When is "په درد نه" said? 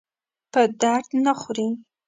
0.51-1.33